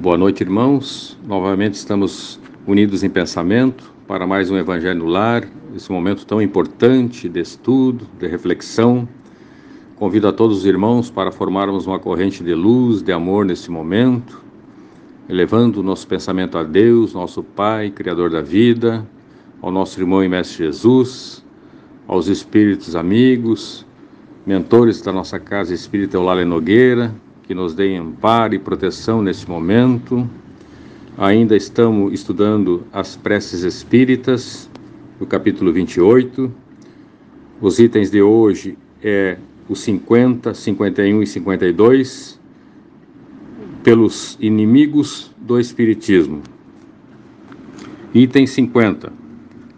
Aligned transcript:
Boa 0.00 0.16
noite, 0.16 0.42
irmãos. 0.42 1.18
Novamente 1.26 1.74
estamos 1.74 2.40
unidos 2.66 3.04
em 3.04 3.10
pensamento 3.10 3.92
para 4.08 4.26
mais 4.26 4.50
um 4.50 4.56
Evangelho 4.56 5.00
no 5.00 5.04
Lar, 5.04 5.46
esse 5.76 5.92
momento 5.92 6.24
tão 6.24 6.40
importante 6.40 7.28
de 7.28 7.38
estudo, 7.38 8.06
de 8.18 8.26
reflexão. 8.26 9.06
Convido 9.96 10.26
a 10.26 10.32
todos 10.32 10.60
os 10.60 10.64
irmãos 10.64 11.10
para 11.10 11.30
formarmos 11.30 11.86
uma 11.86 11.98
corrente 11.98 12.42
de 12.42 12.54
luz, 12.54 13.02
de 13.02 13.12
amor 13.12 13.44
nesse 13.44 13.70
momento, 13.70 14.42
elevando 15.28 15.80
o 15.80 15.82
nosso 15.82 16.08
pensamento 16.08 16.56
a 16.56 16.62
Deus, 16.62 17.12
nosso 17.12 17.42
Pai, 17.42 17.90
Criador 17.90 18.30
da 18.30 18.40
vida, 18.40 19.06
ao 19.60 19.70
nosso 19.70 20.00
irmão 20.00 20.24
e 20.24 20.30
Mestre 20.30 20.64
Jesus, 20.64 21.44
aos 22.08 22.26
espíritos 22.26 22.96
amigos, 22.96 23.84
mentores 24.46 25.02
da 25.02 25.12
nossa 25.12 25.38
casa 25.38 25.74
espírita 25.74 26.16
Eulália 26.16 26.46
Nogueira, 26.46 27.14
que 27.50 27.54
nos 27.54 27.74
deem 27.74 27.98
amparo 27.98 28.54
e 28.54 28.60
proteção 28.60 29.20
nesse 29.20 29.50
momento. 29.50 30.24
Ainda 31.18 31.56
estamos 31.56 32.12
estudando 32.12 32.86
as 32.92 33.16
preces 33.16 33.64
espíritas, 33.64 34.70
no 35.18 35.26
capítulo 35.26 35.72
28. 35.72 36.48
Os 37.60 37.80
itens 37.80 38.08
de 38.08 38.22
hoje 38.22 38.78
é 39.02 39.36
os 39.68 39.80
50, 39.80 40.54
51 40.54 41.24
e 41.24 41.26
52, 41.26 42.40
pelos 43.82 44.38
inimigos 44.40 45.34
do 45.36 45.58
Espiritismo. 45.58 46.42
Item 48.14 48.46
50. 48.46 49.12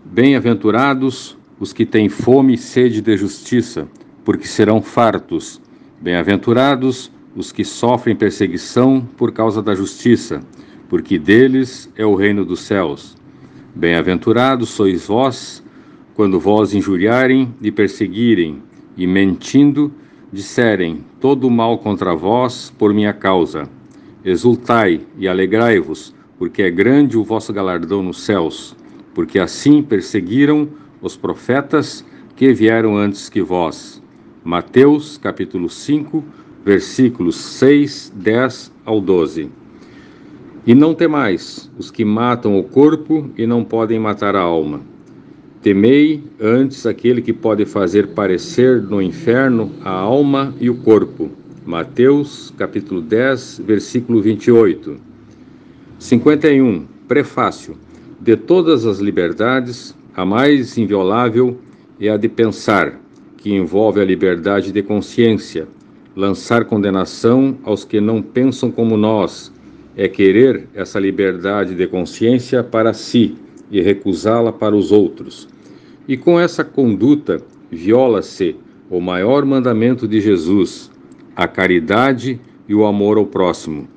Bem-aventurados 0.05 1.39
os 1.59 1.73
que 1.73 1.87
têm 1.87 2.11
fome 2.11 2.53
e 2.53 2.59
sede 2.59 3.01
de 3.01 3.17
justiça, 3.17 3.89
porque 4.27 4.47
serão 4.47 4.83
fartos. 4.83 5.59
Bem-aventurados 6.03 7.11
os 7.35 7.53
que 7.53 7.65
sofrem 7.65 8.15
perseguição 8.15 9.07
por 9.17 9.33
causa 9.33 9.63
da 9.63 9.75
justiça, 9.75 10.41
porque 10.89 11.19
deles 11.19 11.91
é 11.97 12.05
o 12.05 12.15
reino 12.15 12.45
dos 12.45 12.61
céus. 12.61 13.17
Bem-aventurados 13.75 14.69
sois 14.69 15.07
vós, 15.07 15.63
quando 16.15 16.39
vós 16.39 16.75
injuriarem 16.75 17.55
e 17.63 17.71
perseguirem, 17.73 18.63
e 18.97 19.07
mentindo, 19.07 19.91
disserem 20.31 21.05
todo 21.21 21.47
o 21.47 21.51
mal 21.51 21.79
contra 21.79 22.15
vós 22.15 22.71
por 22.79 22.93
minha 22.93 23.13
causa. 23.13 23.69
Exultai 24.25 25.01
e 25.17 25.27
alegrai-vos, 25.27 26.15
porque 26.39 26.63
é 26.63 26.71
grande 26.71 27.17
o 27.17 27.25
vosso 27.25 27.53
galardão 27.53 28.03
nos 28.03 28.21
céus, 28.21 28.77
porque 29.15 29.39
assim 29.39 29.83
perseguiram 29.83 30.69
os 31.01 31.17
profetas 31.17 32.05
que 32.37 32.53
vieram 32.53 32.97
antes 32.97 33.29
que 33.29 33.41
vós. 33.41 34.03
Mateus, 34.45 35.17
capítulo 35.17 35.69
5, 35.69 36.25
versículos 36.65 37.37
6, 37.37 38.13
10 38.17 38.73
ao 38.85 39.01
12. 39.01 39.51
E 40.67 40.75
não 40.75 40.95
temais 40.95 41.71
os 41.77 41.91
que 41.91 42.05
matam 42.05 42.59
o 42.59 42.63
corpo 42.63 43.31
e 43.37 43.47
não 43.47 43.65
podem 43.65 43.99
matar 43.99 44.37
a 44.37 44.41
alma. 44.41 44.81
Temei 45.61 46.23
antes 46.41 46.87
aquele 46.87 47.23
que 47.23 47.33
pode 47.33 47.65
fazer 47.65 48.09
parecer 48.09 48.83
no 48.83 49.01
inferno 49.01 49.73
a 49.85 49.91
alma 49.91 50.55
e 50.61 50.69
o 50.69 50.75
corpo. 50.77 51.31
Mateus, 51.65 52.53
capítulo 52.57 53.01
10, 53.01 53.63
versículo 53.65 54.21
28. 54.21 54.97
51. 55.99 56.87
Prefácio. 57.07 57.77
De 58.21 58.37
todas 58.37 58.87
as 58.87 58.99
liberdades, 58.99 59.95
a 60.15 60.25
mais 60.25 60.77
inviolável 60.77 61.59
é 62.01 62.09
a 62.09 62.17
de 62.17 62.29
pensar, 62.29 63.01
que 63.37 63.53
envolve 63.55 64.01
a 64.01 64.05
liberdade 64.05 64.73
de 64.73 64.83
consciência, 64.83 65.69
Lançar 66.15 66.67
condenação 66.67 67.57
aos 67.65 67.85
que 67.85 67.99
não 67.99 68.21
pensam 68.21 68.71
como 68.71 68.99
nós 68.99 69.51
é 69.97 70.07
querer 70.09 70.69
essa 70.75 71.01
liberdade 71.01 71.75
de 71.75 71.87
consciência 71.87 72.63
para 72.63 72.93
si 72.93 73.35
e 73.71 73.81
recusá-la 73.81 74.53
para 74.53 74.77
os 74.77 74.93
outros. 74.93 75.49
E 76.07 76.17
com 76.17 76.39
essa 76.39 76.63
conduta 76.63 77.41
viola-se 77.71 78.57
o 78.91 79.01
maior 79.01 79.47
mandamento 79.47 80.07
de 80.07 80.21
Jesus, 80.21 80.91
a 81.35 81.49
caridade 81.49 82.39
e 82.69 82.75
o 82.75 82.85
amor 82.85 83.17
ao 83.17 83.25
próximo. 83.25 83.89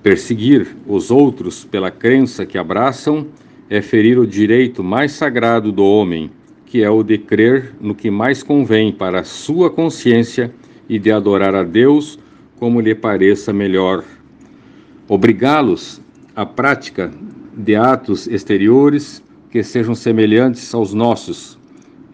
Perseguir 0.00 0.76
os 0.86 1.10
outros 1.10 1.64
pela 1.64 1.90
crença 1.90 2.46
que 2.46 2.56
abraçam 2.56 3.26
é 3.68 3.82
ferir 3.82 4.16
o 4.16 4.26
direito 4.26 4.84
mais 4.84 5.10
sagrado 5.10 5.72
do 5.72 5.84
homem, 5.84 6.30
que 6.64 6.84
é 6.84 6.90
o 6.90 7.02
de 7.02 7.18
crer 7.18 7.74
no 7.80 7.96
que 7.96 8.12
mais 8.12 8.44
convém 8.44 8.92
para 8.92 9.20
a 9.20 9.24
sua 9.24 9.68
consciência 9.68 10.54
e 10.88 10.98
de 10.98 11.10
adorar 11.10 11.54
a 11.54 11.62
Deus 11.62 12.18
como 12.58 12.80
lhe 12.80 12.94
pareça 12.94 13.52
melhor. 13.52 14.04
Obrigá-los 15.08 16.00
à 16.34 16.44
prática 16.44 17.10
de 17.56 17.76
atos 17.76 18.26
exteriores 18.26 19.22
que 19.50 19.62
sejam 19.62 19.94
semelhantes 19.94 20.74
aos 20.74 20.92
nossos 20.92 21.58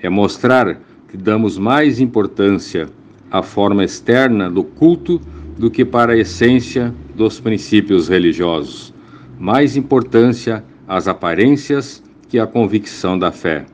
é 0.04 0.08
mostrar 0.10 0.80
que 1.08 1.16
damos 1.16 1.56
mais 1.56 1.98
importância 1.98 2.88
à 3.30 3.42
forma 3.42 3.82
externa 3.82 4.50
do 4.50 4.62
culto 4.62 5.18
do 5.58 5.70
que 5.70 5.82
para 5.82 6.12
a 6.12 6.16
essência 6.16 6.94
dos 7.14 7.40
princípios 7.40 8.08
religiosos. 8.08 8.92
Mais 9.38 9.76
importância 9.76 10.62
às 10.86 11.08
aparências 11.08 12.02
que 12.28 12.38
à 12.38 12.46
convicção 12.46 13.18
da 13.18 13.32
fé. 13.32 13.64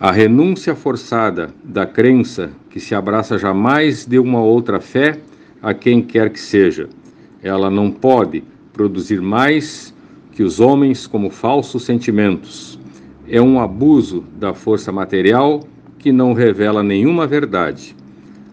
A 0.00 0.12
renúncia 0.12 0.76
forçada 0.76 1.52
da 1.64 1.84
crença 1.84 2.52
que 2.70 2.78
se 2.78 2.94
abraça 2.94 3.36
jamais 3.36 4.06
de 4.06 4.16
uma 4.16 4.40
outra 4.40 4.78
fé 4.78 5.18
a 5.60 5.74
quem 5.74 6.00
quer 6.00 6.30
que 6.30 6.38
seja. 6.38 6.88
Ela 7.42 7.68
não 7.68 7.90
pode 7.90 8.44
produzir 8.72 9.20
mais 9.20 9.92
que 10.30 10.44
os 10.44 10.60
homens 10.60 11.08
como 11.08 11.30
falsos 11.30 11.82
sentimentos. 11.82 12.78
É 13.28 13.42
um 13.42 13.60
abuso 13.60 14.22
da 14.38 14.54
força 14.54 14.92
material 14.92 15.64
que 15.98 16.12
não 16.12 16.32
revela 16.32 16.80
nenhuma 16.80 17.26
verdade. 17.26 17.96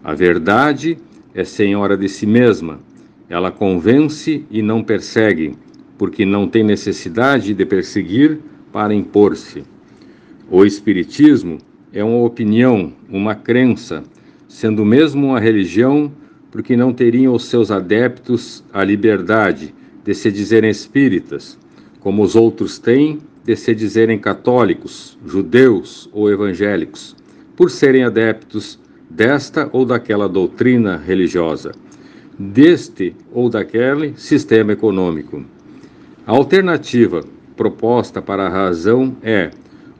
A 0.02 0.12
verdade 0.14 0.98
é 1.32 1.44
senhora 1.44 1.96
de 1.96 2.08
si 2.08 2.26
mesma. 2.26 2.80
Ela 3.28 3.52
convence 3.52 4.44
e 4.50 4.60
não 4.62 4.82
persegue, 4.82 5.54
porque 5.96 6.26
não 6.26 6.48
tem 6.48 6.64
necessidade 6.64 7.54
de 7.54 7.64
perseguir 7.64 8.40
para 8.72 8.92
impor-se. 8.92 9.75
O 10.48 10.64
Espiritismo 10.64 11.58
é 11.92 12.04
uma 12.04 12.24
opinião, 12.24 12.92
uma 13.08 13.34
crença, 13.34 14.04
sendo 14.46 14.84
mesmo 14.84 15.26
uma 15.26 15.40
religião, 15.40 16.12
porque 16.52 16.76
não 16.76 16.92
teriam 16.92 17.34
os 17.34 17.46
seus 17.46 17.72
adeptos 17.72 18.62
a 18.72 18.84
liberdade 18.84 19.74
de 20.04 20.14
se 20.14 20.30
dizerem 20.30 20.70
espíritas, 20.70 21.58
como 21.98 22.22
os 22.22 22.36
outros 22.36 22.78
têm 22.78 23.18
de 23.44 23.56
se 23.56 23.74
dizerem 23.74 24.20
católicos, 24.20 25.18
judeus 25.26 26.08
ou 26.12 26.30
evangélicos, 26.30 27.16
por 27.56 27.68
serem 27.68 28.04
adeptos 28.04 28.78
desta 29.10 29.68
ou 29.72 29.84
daquela 29.84 30.28
doutrina 30.28 30.96
religiosa, 30.96 31.72
deste 32.38 33.16
ou 33.32 33.50
daquele 33.50 34.14
sistema 34.16 34.72
econômico. 34.72 35.44
A 36.24 36.30
alternativa 36.30 37.24
proposta 37.56 38.22
para 38.22 38.46
a 38.46 38.48
razão 38.48 39.16
é 39.24 39.50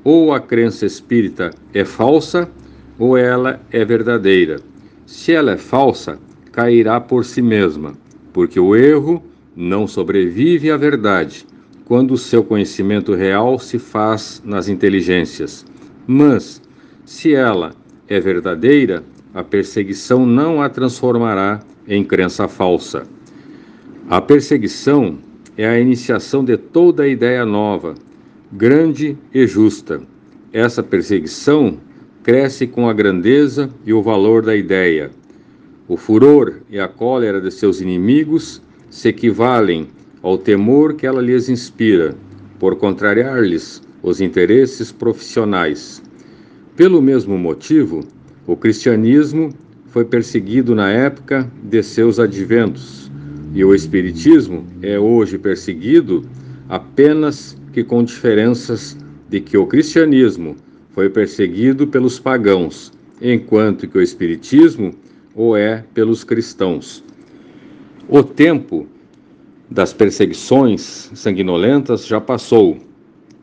ou 0.07 0.33
a 0.33 0.39
crença 0.39 0.87
espírita 0.87 1.51
é 1.75 1.85
falsa 1.85 2.49
ou 2.97 3.19
ela 3.19 3.61
é 3.73 3.85
verdadeira. 3.85 4.61
Se 5.05 5.33
ela 5.33 5.51
é 5.51 5.57
falsa, 5.57 6.17
cairá 6.53 7.01
por 7.01 7.25
si 7.25 7.43
mesma, 7.43 7.95
porque 8.33 8.61
o 8.61 8.77
erro 8.77 9.21
não 9.57 9.85
sobrevive 9.85 10.71
à 10.71 10.77
verdade 10.77 11.45
quando 11.87 12.13
o 12.13 12.17
seu 12.17 12.45
conhecimento 12.45 13.17
real 13.17 13.59
se 13.59 13.81
faz 13.81 14.41
nas 14.45 14.69
inteligências. 14.69 15.67
Mas, 16.07 16.63
se 17.05 17.35
ela 17.35 17.73
é 18.07 18.21
verdadeira, 18.21 19.03
a 19.35 19.43
perseguição 19.43 20.25
não 20.25 20.63
a 20.63 20.69
transformará 20.69 21.59
em 21.89 22.05
crença 22.05 22.47
falsa. 22.47 23.03
A 24.09 24.21
perseguição 24.21 25.19
é 25.59 25.67
a 25.67 25.81
iniciação 25.81 26.45
de 26.45 26.57
toda 26.57 27.09
ideia 27.09 27.45
nova, 27.45 27.97
grande 28.53 29.17
e 29.35 29.47
justa. 29.47 30.01
Essa 30.53 30.83
perseguição 30.83 31.79
cresce 32.23 32.67
com 32.67 32.89
a 32.89 32.93
grandeza 32.93 33.71
e 33.85 33.93
o 33.93 34.03
valor 34.03 34.43
da 34.43 34.55
ideia. 34.55 35.11
O 35.89 35.97
furor 35.97 36.61
e 36.71 36.79
a 36.79 36.89
cólera 36.89 37.41
de 37.41 37.51
seus 37.51 37.81
inimigos 37.81 38.63
se 38.91 39.09
equivalem 39.09 39.89
ao 40.23 40.39
temor 40.39 40.95
que 40.95 41.07
ela 41.07 41.21
lhes 41.21 41.49
inspira, 41.49 42.15
por 42.59 42.77
contrariar-lhes 42.77 43.83
os 44.03 44.21
interesses 44.21 44.91
profissionais. 44.91 46.03
Pelo 46.75 47.03
mesmo 47.03 47.39
motivo, 47.39 48.01
o 48.47 48.57
cristianismo 48.57 49.51
foi 49.89 50.05
perseguido 50.05 50.75
na 50.75 50.91
época 50.91 51.51
de 51.63 51.83
seus 51.83 52.19
adventos, 52.19 53.11
e 53.55 53.65
o 53.65 53.75
espiritismo 53.75 54.65
é 54.83 54.99
hoje 54.99 55.39
perseguido 55.39 56.23
apenas 56.69 57.57
que 57.73 57.85
com 57.85 58.03
diferenças 58.03 58.97
de 59.29 59.41
que 59.41 59.57
o 59.57 59.67
cristianismo 59.67 60.57
foi 60.91 61.09
perseguido 61.11 61.87
pelos 61.87 62.19
pagãos, 62.19 62.93
enquanto 63.21 63.87
que 63.89 63.99
o 63.99 64.03
espiritismo 64.03 64.95
o 65.35 65.55
é 65.55 65.85
pelos 65.93 66.25
cristãos. 66.25 67.05
O 68.09 68.23
tempo 68.23 68.87
das 69.71 69.93
perseguições 69.93 71.11
sanguinolentas 71.15 72.07
já 72.07 72.21
passou. 72.21 72.79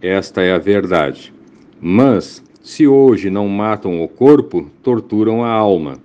Esta 0.01 0.41
é 0.41 0.53
a 0.53 0.57
verdade. 0.57 1.33
Mas, 1.79 2.43
se 2.61 2.87
hoje 2.87 3.29
não 3.29 3.47
matam 3.47 4.01
o 4.01 4.07
corpo, 4.07 4.69
torturam 4.81 5.43
a 5.43 5.49
alma. 5.49 5.99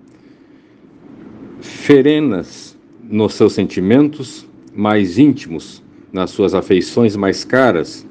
Ferenas 1.61 2.76
nos 3.03 3.35
seus 3.35 3.55
sentimentos 3.55 4.47
mais 4.75 5.19
íntimos, 5.19 5.82
nas 6.12 6.31
suas 6.31 6.55
afeições 6.55 7.16
mais 7.16 7.44
caras. 7.44 8.06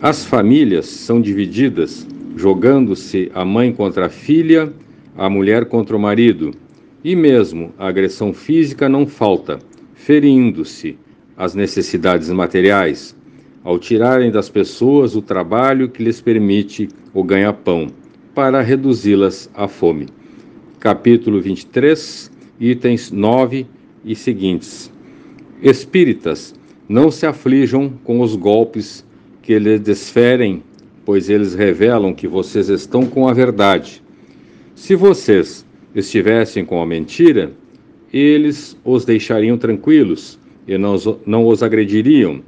As 0.00 0.24
famílias 0.24 0.86
são 0.86 1.20
divididas, 1.20 2.06
jogando-se 2.36 3.30
a 3.34 3.44
mãe 3.44 3.72
contra 3.72 4.06
a 4.06 4.08
filha, 4.08 4.72
a 5.16 5.28
mulher 5.28 5.66
contra 5.66 5.96
o 5.96 6.00
marido, 6.00 6.52
e 7.02 7.14
mesmo 7.16 7.72
a 7.78 7.88
agressão 7.88 8.32
física 8.32 8.88
não 8.88 9.06
falta, 9.06 9.58
ferindo-se 9.94 10.96
as 11.36 11.54
necessidades 11.54 12.30
materiais, 12.30 13.16
ao 13.62 13.78
tirarem 13.78 14.30
das 14.30 14.48
pessoas 14.48 15.14
o 15.14 15.22
trabalho 15.22 15.88
que 15.88 16.02
lhes 16.02 16.20
permite 16.20 16.88
o 17.12 17.22
ganha-pão, 17.22 17.88
para 18.34 18.62
reduzi-las 18.62 19.50
à 19.54 19.66
fome. 19.66 20.06
Capítulo 20.78 21.40
23, 21.40 22.30
itens 22.58 23.10
9 23.10 23.66
e 24.04 24.14
seguintes. 24.14 24.90
Espíritas, 25.62 26.54
não 26.90 27.08
se 27.08 27.24
aflijam 27.24 27.88
com 28.02 28.20
os 28.20 28.34
golpes 28.34 29.06
que 29.42 29.56
lhes 29.60 29.78
desferem, 29.78 30.60
pois 31.04 31.30
eles 31.30 31.54
revelam 31.54 32.12
que 32.12 32.26
vocês 32.26 32.68
estão 32.68 33.06
com 33.06 33.28
a 33.28 33.32
verdade. 33.32 34.02
Se 34.74 34.96
vocês 34.96 35.64
estivessem 35.94 36.64
com 36.64 36.82
a 36.82 36.86
mentira, 36.86 37.52
eles 38.12 38.76
os 38.84 39.04
deixariam 39.04 39.56
tranquilos 39.56 40.36
e 40.66 40.76
não 40.76 40.96
não 41.24 41.46
os 41.46 41.62
agrediriam. 41.62 42.42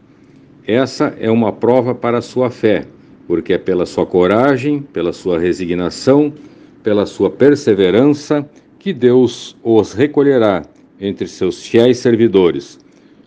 Essa 0.67 1.15
é 1.21 1.31
uma 1.31 1.53
prova 1.53 1.95
para 1.95 2.19
a 2.19 2.23
sua 2.23 2.51
fé, 2.51 2.85
porque 3.29 3.53
é 3.53 3.59
pela 3.59 3.87
sua 3.87 4.05
coragem, 4.05 4.83
pela 4.83 5.13
sua 5.13 5.39
resignação, 5.39 6.33
pela 6.83 7.07
sua 7.07 7.31
perseverança 7.31 8.45
que 8.77 8.93
Deus 8.93 9.57
os 9.63 9.93
recolherá 9.93 10.65
entre 11.01 11.29
seus 11.29 11.65
fiéis 11.65 11.99
servidores, 11.99 12.81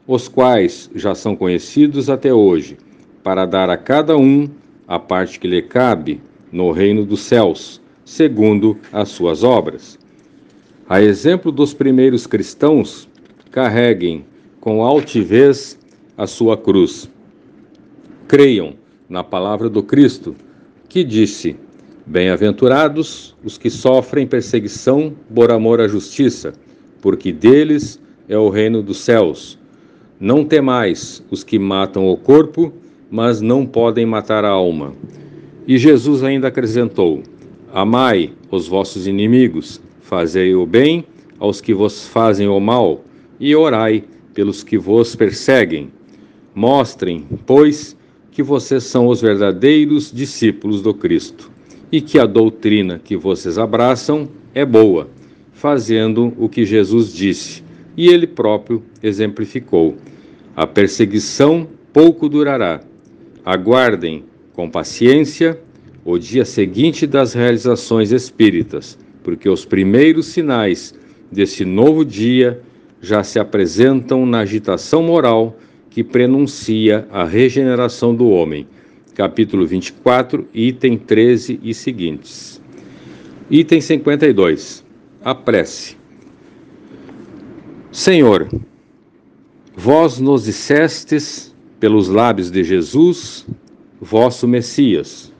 os 0.07 0.27
quais 0.27 0.89
já 0.93 1.15
são 1.15 1.35
conhecidos 1.35 2.09
até 2.09 2.33
hoje, 2.33 2.77
para 3.23 3.45
dar 3.45 3.69
a 3.69 3.77
cada 3.77 4.15
um 4.17 4.47
a 4.87 4.99
parte 4.99 5.39
que 5.39 5.47
lhe 5.47 5.61
cabe 5.61 6.21
no 6.51 6.71
reino 6.71 7.05
dos 7.05 7.21
céus, 7.21 7.81
segundo 8.03 8.77
as 8.93 9.09
suas 9.09 9.43
obras. 9.43 9.97
A 10.87 11.01
exemplo 11.01 11.51
dos 11.51 11.73
primeiros 11.73 12.27
cristãos, 12.27 13.09
carreguem 13.49 14.23
com 14.59 14.83
altivez 14.83 15.79
a 16.15 16.27
sua 16.27 16.55
cruz. 16.55 17.09
Creiam 18.27 18.75
na 19.09 19.23
palavra 19.23 19.69
do 19.69 19.81
Cristo, 19.81 20.35
que 20.87 21.03
disse: 21.03 21.55
Bem-aventurados 22.05 23.35
os 23.43 23.57
que 23.57 23.69
sofrem 23.69 24.27
perseguição 24.27 25.13
por 25.33 25.51
amor 25.51 25.81
à 25.81 25.87
justiça, 25.87 26.53
porque 27.01 27.31
deles 27.31 27.99
é 28.29 28.37
o 28.37 28.49
reino 28.49 28.83
dos 28.83 28.99
céus. 28.99 29.57
Não 30.19 30.45
temais 30.45 31.21
os 31.29 31.43
que 31.43 31.59
matam 31.59 32.07
o 32.07 32.15
corpo, 32.15 32.71
mas 33.11 33.41
não 33.41 33.65
podem 33.65 34.05
matar 34.05 34.45
a 34.45 34.49
alma. 34.49 34.93
E 35.67 35.77
Jesus 35.77 36.23
ainda 36.23 36.47
acrescentou: 36.47 37.21
Amai 37.73 38.31
os 38.49 38.65
vossos 38.65 39.07
inimigos, 39.07 39.81
fazei 39.99 40.55
o 40.55 40.65
bem 40.65 41.03
aos 41.37 41.59
que 41.59 41.73
vos 41.73 42.07
fazem 42.07 42.47
o 42.47 42.59
mal, 42.61 43.03
e 43.41 43.53
orai 43.53 44.05
pelos 44.33 44.63
que 44.63 44.77
vos 44.77 45.17
perseguem. 45.17 45.89
Mostrem, 46.53 47.25
pois, 47.45 47.97
que 48.31 48.41
vocês 48.41 48.83
são 48.83 49.07
os 49.07 49.19
verdadeiros 49.19 50.13
discípulos 50.13 50.81
do 50.81 50.93
Cristo 50.93 51.51
e 51.91 51.99
que 51.99 52.17
a 52.17 52.25
doutrina 52.25 53.01
que 53.03 53.17
vocês 53.17 53.57
abraçam 53.57 54.29
é 54.53 54.65
boa, 54.65 55.09
fazendo 55.51 56.33
o 56.37 56.47
que 56.47 56.65
Jesus 56.65 57.13
disse 57.13 57.64
e 57.97 58.07
ele 58.07 58.27
próprio 58.27 58.83
exemplificou. 59.01 59.95
A 60.55 60.65
perseguição 60.65 61.67
pouco 61.91 62.27
durará. 62.29 62.81
Aguardem 63.43 64.23
com 64.53 64.69
paciência 64.69 65.59
o 66.03 66.17
dia 66.17 66.45
seguinte 66.45 67.07
das 67.07 67.33
realizações 67.33 68.11
espíritas, 68.11 68.97
porque 69.23 69.49
os 69.49 69.65
primeiros 69.65 70.27
sinais 70.27 70.93
desse 71.31 71.65
novo 71.65 72.05
dia 72.05 72.61
já 73.01 73.23
se 73.23 73.39
apresentam 73.39 74.25
na 74.25 74.39
agitação 74.39 75.03
moral 75.03 75.57
que 75.89 76.03
prenuncia 76.03 77.07
a 77.11 77.23
regeneração 77.23 78.13
do 78.13 78.29
homem. 78.29 78.67
Capítulo 79.13 79.65
24, 79.65 80.47
item 80.53 80.97
13 80.97 81.59
e 81.63 81.73
seguintes. 81.73 82.61
Item 83.49 83.79
52. 83.79 84.83
A 85.23 85.33
prece. 85.33 85.95
Senhor, 87.95 88.49
vós 89.73 90.19
nos 90.19 90.43
dissestes 90.43 91.55
pelos 91.79 92.09
lábios 92.09 92.51
de 92.51 92.61
Jesus, 92.61 93.47
vosso 94.01 94.45
Messias. 94.49 95.31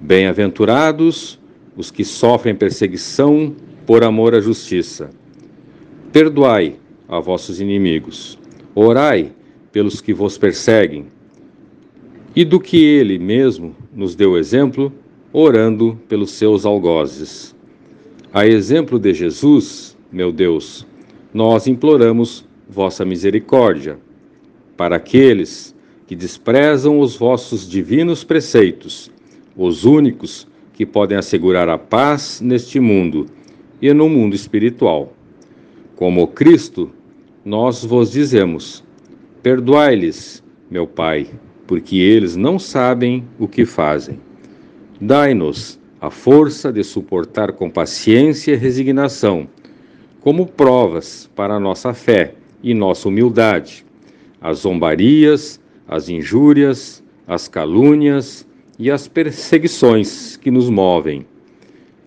Bem-aventurados 0.00 1.38
os 1.76 1.90
que 1.90 2.02
sofrem 2.02 2.54
perseguição 2.54 3.54
por 3.84 4.02
amor 4.02 4.34
à 4.34 4.40
justiça. 4.40 5.10
Perdoai 6.10 6.76
a 7.06 7.20
vossos 7.20 7.60
inimigos. 7.60 8.38
Orai 8.74 9.30
pelos 9.70 10.00
que 10.00 10.14
vos 10.14 10.38
perseguem. 10.38 11.04
E 12.34 12.46
do 12.46 12.58
que 12.58 12.82
ele 12.82 13.18
mesmo 13.18 13.76
nos 13.94 14.14
deu 14.14 14.38
exemplo, 14.38 14.90
orando 15.34 16.00
pelos 16.08 16.30
seus 16.30 16.64
algozes. 16.64 17.54
A 18.32 18.46
exemplo 18.46 18.98
de 18.98 19.12
Jesus, 19.12 19.94
meu 20.10 20.32
Deus, 20.32 20.86
nós 21.34 21.66
imploramos 21.66 22.46
vossa 22.68 23.04
misericórdia 23.04 23.98
para 24.76 24.94
aqueles 24.94 25.74
que 26.06 26.14
desprezam 26.14 27.00
os 27.00 27.16
vossos 27.16 27.68
divinos 27.68 28.22
preceitos, 28.22 29.10
os 29.56 29.84
únicos 29.84 30.46
que 30.72 30.86
podem 30.86 31.18
assegurar 31.18 31.68
a 31.68 31.76
paz 31.76 32.40
neste 32.40 32.78
mundo 32.78 33.26
e 33.82 33.92
no 33.92 34.08
mundo 34.08 34.36
espiritual. 34.36 35.12
Como 35.96 36.28
Cristo, 36.28 36.90
nós 37.44 37.84
vos 37.84 38.12
dizemos: 38.12 38.84
perdoai-lhes, 39.42 40.42
meu 40.70 40.86
Pai, 40.86 41.26
porque 41.66 41.96
eles 41.96 42.36
não 42.36 42.60
sabem 42.60 43.24
o 43.38 43.48
que 43.48 43.66
fazem. 43.66 44.20
Dai-nos 45.00 45.80
a 46.00 46.10
força 46.10 46.72
de 46.72 46.84
suportar 46.84 47.52
com 47.52 47.68
paciência 47.70 48.52
e 48.52 48.56
resignação, 48.56 49.48
como 50.24 50.46
provas 50.46 51.30
para 51.36 51.60
nossa 51.60 51.92
fé 51.92 52.32
e 52.62 52.72
nossa 52.72 53.10
humildade, 53.10 53.84
as 54.40 54.60
zombarias, 54.60 55.60
as 55.86 56.08
injúrias, 56.08 57.04
as 57.28 57.46
calúnias 57.46 58.48
e 58.78 58.90
as 58.90 59.06
perseguições 59.06 60.38
que 60.38 60.50
nos 60.50 60.70
movem. 60.70 61.26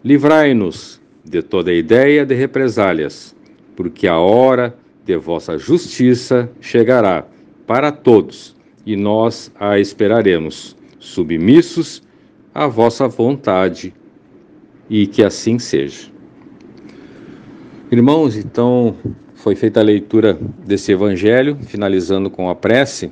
Livrai-nos 0.04 1.00
de 1.24 1.44
toda 1.44 1.72
ideia 1.72 2.26
de 2.26 2.34
represálias 2.34 3.36
porque 3.76 4.08
a 4.08 4.18
hora 4.18 4.76
de 5.06 5.16
vossa 5.16 5.56
justiça 5.56 6.50
chegará 6.60 7.24
para 7.68 7.92
todos, 7.92 8.56
e 8.84 8.96
nós 8.96 9.52
a 9.60 9.80
esperaremos, 9.80 10.76
submissos 10.98 12.02
à 12.52 12.66
vossa 12.66 13.08
vontade, 13.08 13.94
e 14.90 15.06
que 15.06 15.24
assim 15.24 15.60
seja. 15.60 16.17
Irmãos, 17.90 18.36
então 18.36 18.98
foi 19.34 19.56
feita 19.56 19.80
a 19.80 19.84
leitura 19.84 20.38
desse 20.66 20.92
evangelho, 20.92 21.58
finalizando 21.62 22.30
com 22.30 22.50
a 22.50 22.56
prece. 22.56 23.10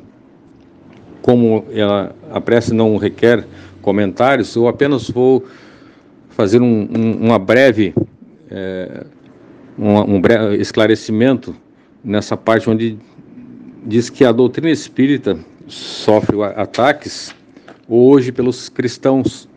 Como 1.21 1.63
ela, 1.71 2.13
a 2.29 2.41
prece 2.41 2.73
não 2.73 2.97
requer 2.97 3.47
comentários, 3.81 4.53
eu 4.53 4.67
apenas 4.67 5.09
vou 5.09 5.45
fazer 6.27 6.61
um, 6.61 6.89
um, 6.93 7.25
uma 7.27 7.39
breve 7.39 7.93
é, 8.51 9.05
um, 9.79 10.15
um 10.15 10.19
breve 10.19 10.57
esclarecimento 10.57 11.55
nessa 12.03 12.35
parte 12.35 12.69
onde 12.69 12.97
diz 13.85 14.09
que 14.09 14.25
a 14.25 14.33
doutrina 14.33 14.69
espírita 14.69 15.39
sofre 15.67 16.35
ataques 16.43 17.33
hoje 17.87 18.29
pelos 18.29 18.67
cristãos, 18.67 19.47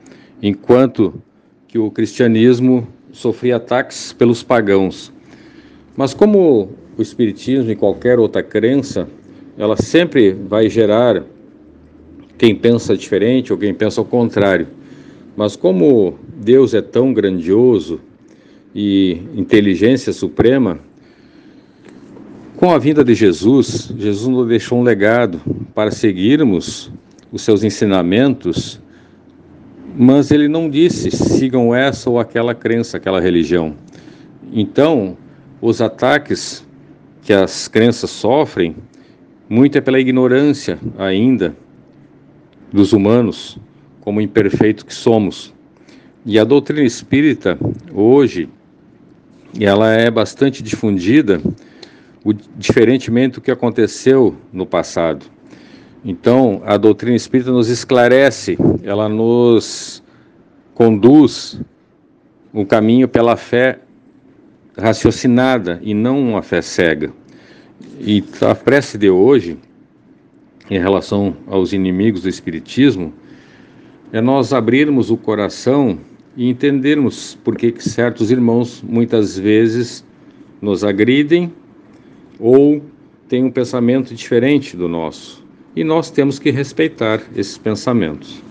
enquanto 0.41 1.21
que 1.67 1.77
o 1.77 1.91
cristianismo 1.91 2.87
sofria 3.13 3.57
ataques 3.57 4.13
pelos 4.13 4.43
pagãos. 4.43 5.13
Mas 5.97 6.15
como 6.15 6.71
o 6.97 7.03
espiritismo 7.03 7.71
e 7.71 7.77
qualquer 7.77 8.19
outra 8.19 8.43
crença, 8.43 9.09
ela 9.57 9.77
sempre 9.77 10.33
vai 10.33 10.69
gerar 10.69 11.25
quem 12.37 12.55
pensa 12.55 12.97
diferente 12.97 13.53
ou 13.53 13.59
quem 13.59 13.75
pensa 13.75 14.01
ao 14.01 14.05
contrário. 14.05 14.69
Mas 15.37 15.57
como 15.57 16.19
Deus 16.37 16.75
é 16.75 16.81
tão 16.81 17.13
grandioso 17.13 18.01
e 18.75 19.23
inteligência 19.35 20.13
suprema, 20.13 20.81
Com 22.59 22.73
a 22.73 22.79
vinda 22.79 23.05
de 23.05 23.15
Jesus, 23.15 23.95
Jesus 23.97 24.27
nos 24.27 24.49
deixou 24.49 24.81
um 24.81 24.83
legado 24.83 25.41
para 25.73 25.93
seguirmos 25.93 26.91
os 27.31 27.43
seus 27.43 27.63
ensinamentos, 27.63 28.81
mas 30.01 30.31
ele 30.31 30.47
não 30.47 30.71
disse 30.71 31.11
sigam 31.11 31.75
essa 31.75 32.09
ou 32.09 32.21
aquela 32.21 32.55
crença, 32.55 32.97
aquela 32.97 33.21
religião. 33.21 33.75
Então, 34.53 35.17
os 35.61 35.83
ataques 35.83 36.65
que 37.21 37.33
as 37.33 37.67
crenças 37.67 38.09
sofrem, 38.09 38.77
muito 39.49 39.77
é 39.77 39.81
pela 39.81 39.99
ignorância 39.99 40.79
ainda 40.97 41.57
dos 42.73 42.93
humanos, 42.93 43.59
como 44.01 44.21
imperfeito 44.21 44.87
que 44.87 44.95
somos. 44.95 45.53
E 46.25 46.39
a 46.39 46.45
doutrina 46.45 46.85
espírita, 46.85 47.59
hoje, 47.93 48.49
ela 49.59 49.93
é 49.93 50.09
bastante 50.09 50.63
difundida 50.63 51.41
diferentemente 52.57 53.35
do 53.35 53.41
que 53.41 53.51
aconteceu 53.51 54.37
no 54.53 54.65
passado. 54.65 55.27
Então, 56.05 56.63
a 56.65 56.77
doutrina 56.77 57.17
espírita 57.17 57.51
nos 57.51 57.69
esclarece, 57.69 58.57
ela 58.83 59.09
nos 59.09 60.03
conduz 60.75 61.61
o 62.53 62.61
um 62.61 62.65
caminho 62.65 63.09
pela 63.09 63.37
fé 63.37 63.81
raciocinada 64.77 65.81
e 65.83 65.93
não 65.93 66.21
uma 66.21 66.43
fé 66.43 66.63
cega. 66.63 67.13
E 68.01 68.23
a 68.41 68.55
prece 68.55 68.97
de 68.97 69.11
hoje, 69.11 69.59
em 70.71 70.79
relação 70.79 71.37
aos 71.49 71.73
inimigos 71.73 72.23
do 72.23 72.29
Espiritismo, 72.29 73.13
é 74.13 74.21
nós 74.21 74.53
abrirmos 74.53 75.11
o 75.11 75.17
coração 75.17 75.99
e 76.37 76.49
entendermos 76.49 77.37
por 77.43 77.57
que 77.57 77.75
certos 77.83 78.31
irmãos 78.31 78.83
muitas 78.87 79.37
vezes 79.37 80.05
nos 80.63 80.85
agridem 80.85 81.53
ou 82.39 82.81
tem 83.29 83.45
um 83.45 83.51
pensamento 83.51 84.15
diferente 84.15 84.77
do 84.77 84.89
nosso. 84.89 85.48
E 85.79 85.85
nós 85.85 86.11
temos 86.11 86.41
que 86.41 86.51
respeitar 86.51 87.23
esses 87.37 87.57
pensamentos. 87.57 88.43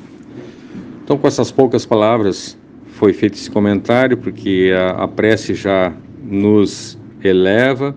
Então, 1.04 1.18
com 1.18 1.28
essas 1.28 1.52
poucas 1.52 1.86
palavras, 1.86 2.58
foi 2.92 3.12
feito 3.12 3.34
esse 3.34 3.52
comentário, 3.52 4.16
porque 4.16 4.72
a, 4.74 4.92
a 5.04 5.08
prece 5.10 5.54
já 5.54 5.92
nos 6.24 6.98
eleva, 7.22 7.94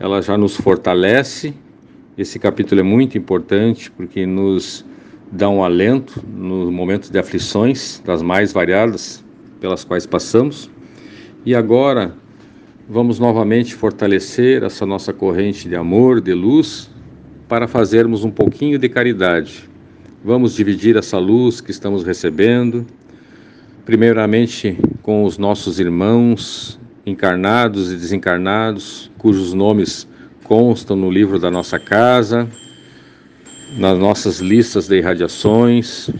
ela 0.00 0.20
já 0.20 0.36
nos 0.36 0.56
fortalece. 0.56 1.54
Esse 2.18 2.40
capítulo 2.40 2.80
é 2.80 2.82
muito 2.82 3.16
importante, 3.16 3.88
porque 3.88 4.26
nos 4.26 4.84
dá 5.30 5.48
um 5.48 5.62
alento 5.62 6.20
nos 6.26 6.68
momentos 6.68 7.08
de 7.08 7.20
aflições, 7.20 8.02
das 8.04 8.20
mais 8.20 8.52
variadas 8.52 9.24
pelas 9.60 9.84
quais 9.84 10.06
passamos. 10.06 10.68
E 11.44 11.54
agora, 11.54 12.16
vamos 12.88 13.20
novamente 13.20 13.76
fortalecer 13.76 14.64
essa 14.64 14.84
nossa 14.84 15.12
corrente 15.12 15.68
de 15.68 15.76
amor, 15.76 16.20
de 16.20 16.34
luz, 16.34 16.90
para 17.48 17.68
fazermos 17.68 18.24
um 18.24 18.30
pouquinho 18.30 18.78
de 18.78 18.88
caridade. 18.88 19.68
Vamos 20.24 20.54
dividir 20.54 20.96
essa 20.96 21.18
luz 21.18 21.60
que 21.60 21.70
estamos 21.70 22.04
recebendo, 22.04 22.86
primeiramente 23.84 24.76
com 25.02 25.24
os 25.24 25.38
nossos 25.38 25.78
irmãos 25.78 26.78
encarnados 27.06 27.92
e 27.92 27.96
desencarnados, 27.96 29.10
cujos 29.16 29.54
nomes 29.54 30.08
constam 30.42 30.96
no 30.96 31.08
livro 31.08 31.38
da 31.38 31.50
nossa 31.50 31.78
casa, 31.78 32.48
nas 33.78 33.96
nossas 33.96 34.40
listas 34.40 34.88
de 34.88 34.96
irradiações, 34.96 36.10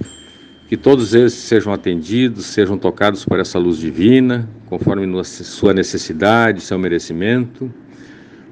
que 0.68 0.76
todos 0.76 1.14
eles 1.14 1.32
sejam 1.32 1.72
atendidos, 1.72 2.46
sejam 2.46 2.78
tocados 2.78 3.24
por 3.24 3.40
essa 3.40 3.58
luz 3.58 3.78
divina, 3.78 4.48
conforme 4.66 5.24
sua 5.24 5.72
necessidade, 5.74 6.60
seu 6.60 6.78
merecimento. 6.78 7.72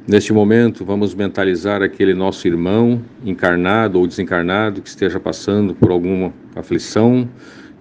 Neste 0.07 0.35
momento, 0.35 0.85
vamos 0.85 1.15
mentalizar 1.15 1.81
aquele 1.81 2.13
nosso 2.13 2.47
irmão, 2.47 3.01
encarnado 3.25 3.99
ou 3.99 4.07
desencarnado, 4.07 4.83
que 4.83 4.89
esteja 4.91 5.19
passando 5.19 5.75
por 5.75 5.91
alguma 5.91 6.31
aflição, 6.55 7.27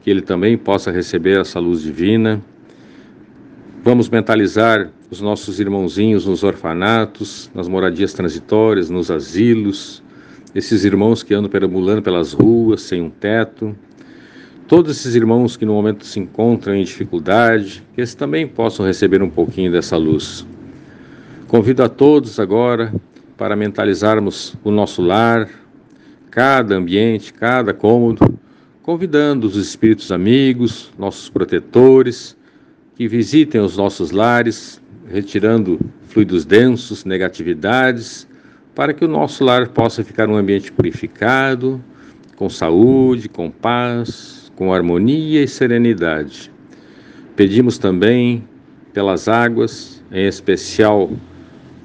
que 0.02 0.10
ele 0.10 0.22
também 0.22 0.58
possa 0.58 0.90
receber 0.90 1.42
essa 1.42 1.60
luz 1.60 1.82
divina. 1.82 2.42
Vamos 3.84 4.08
mentalizar 4.08 4.90
os 5.12 5.20
nossos 5.20 5.60
irmãozinhos 5.60 6.26
nos 6.26 6.44
orfanatos, 6.44 7.52
nas 7.54 7.68
moradias 7.68 8.14
transitórias, 8.14 8.90
nos 8.90 9.12
asilos, 9.12 10.02
esses 10.56 10.86
irmãos 10.86 11.24
que 11.24 11.34
andam 11.34 11.52
perambulando 11.52 12.02
pelas 12.02 12.32
ruas 12.32 12.84
sem 12.84 13.02
um 13.02 13.10
teto, 13.10 13.76
todos 14.66 14.98
esses 14.98 15.14
irmãos 15.14 15.58
que 15.58 15.66
no 15.66 15.74
momento 15.74 16.06
se 16.06 16.22
encontram 16.22 16.74
em 16.74 16.86
dificuldade, 16.86 17.84
que 17.94 18.00
eles 18.00 18.16
também 18.16 18.48
possam 18.48 18.86
receber 18.86 19.22
um 19.22 19.30
pouquinho 19.30 19.74
dessa 19.74 19.98
luz. 19.98 20.48
Convido 21.54 21.84
a 21.84 21.88
todos 21.88 22.40
agora 22.40 22.92
para 23.38 23.56
mentalizarmos 23.56 24.56
o 24.64 24.72
nosso 24.72 25.04
lar, 25.04 25.48
cada 26.32 26.74
ambiente, 26.74 27.32
cada 27.32 27.76
cômodo, 27.76 28.40
convidando 28.82 29.46
os 29.46 29.56
espíritos 29.56 30.12
amigos, 30.12 30.92
nossos 30.98 31.30
protetores, 31.30 32.36
que 32.96 33.08
visitem 33.08 33.62
os 33.62 33.78
nossos 33.78 34.10
lares, 34.10 34.82
retirando 35.08 35.80
fluidos 36.08 36.44
densos, 36.44 37.06
negatividades, 37.06 38.28
para 38.74 38.92
que 38.92 39.06
o 39.06 39.08
nosso 39.08 39.44
lar 39.44 39.68
possa 39.68 40.04
ficar 40.04 40.28
um 40.28 40.36
ambiente 40.36 40.72
purificado, 40.72 41.80
com 42.36 42.50
saúde, 42.50 43.30
com 43.30 43.52
paz, 43.52 44.52
com 44.56 44.74
harmonia 44.74 45.44
e 45.44 45.48
serenidade. 45.48 46.52
Pedimos 47.36 47.78
também 47.78 48.44
pelas 48.92 49.28
águas, 49.28 50.04
em 50.12 50.26
especial 50.26 51.12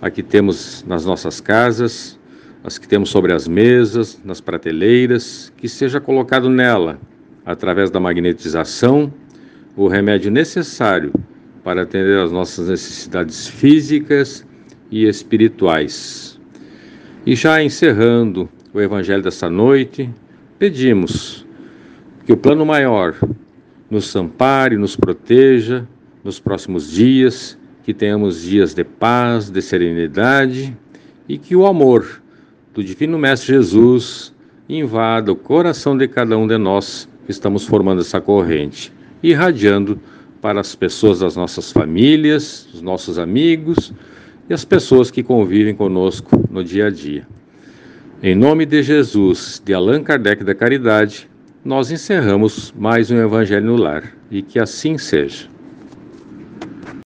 a 0.00 0.10
que 0.10 0.22
temos 0.22 0.84
nas 0.86 1.04
nossas 1.04 1.40
casas, 1.40 2.18
as 2.62 2.78
que 2.78 2.88
temos 2.88 3.10
sobre 3.10 3.32
as 3.32 3.48
mesas, 3.48 4.20
nas 4.24 4.40
prateleiras, 4.40 5.52
que 5.56 5.68
seja 5.68 6.00
colocado 6.00 6.48
nela, 6.48 6.98
através 7.44 7.90
da 7.90 7.98
magnetização, 7.98 9.12
o 9.76 9.88
remédio 9.88 10.30
necessário 10.30 11.12
para 11.62 11.82
atender 11.82 12.18
às 12.18 12.32
nossas 12.32 12.68
necessidades 12.68 13.46
físicas 13.46 14.46
e 14.90 15.06
espirituais. 15.06 16.40
E 17.24 17.34
já 17.34 17.62
encerrando 17.62 18.48
o 18.72 18.80
evangelho 18.80 19.22
dessa 19.22 19.50
noite, 19.50 20.10
pedimos 20.58 21.46
que 22.24 22.32
o 22.32 22.36
plano 22.36 22.64
maior 22.64 23.14
nos 23.90 24.14
ampare, 24.14 24.76
nos 24.76 24.96
proteja 24.96 25.86
nos 26.22 26.38
próximos 26.38 26.90
dias, 26.90 27.58
que 27.88 27.94
tenhamos 27.94 28.42
dias 28.42 28.74
de 28.74 28.84
paz, 28.84 29.48
de 29.48 29.62
serenidade 29.62 30.76
e 31.26 31.38
que 31.38 31.56
o 31.56 31.66
amor 31.66 32.20
do 32.74 32.84
Divino 32.84 33.18
Mestre 33.18 33.54
Jesus 33.54 34.30
invada 34.68 35.32
o 35.32 35.34
coração 35.34 35.96
de 35.96 36.06
cada 36.06 36.36
um 36.36 36.46
de 36.46 36.58
nós 36.58 37.08
que 37.24 37.30
estamos 37.30 37.64
formando 37.64 38.02
essa 38.02 38.20
corrente, 38.20 38.92
irradiando 39.22 39.98
para 40.42 40.60
as 40.60 40.74
pessoas 40.74 41.20
das 41.20 41.34
nossas 41.34 41.72
famílias, 41.72 42.68
os 42.74 42.82
nossos 42.82 43.18
amigos 43.18 43.90
e 44.50 44.52
as 44.52 44.66
pessoas 44.66 45.10
que 45.10 45.22
convivem 45.22 45.74
conosco 45.74 46.46
no 46.50 46.62
dia 46.62 46.88
a 46.88 46.90
dia. 46.90 47.26
Em 48.22 48.34
nome 48.34 48.66
de 48.66 48.82
Jesus, 48.82 49.62
de 49.64 49.72
Allan 49.72 50.02
Kardec 50.02 50.44
da 50.44 50.54
Caridade, 50.54 51.26
nós 51.64 51.90
encerramos 51.90 52.70
mais 52.78 53.10
um 53.10 53.16
Evangelho 53.16 53.64
no 53.64 53.76
Lar 53.76 54.12
e 54.30 54.42
que 54.42 54.58
assim 54.58 54.98
seja. 54.98 55.48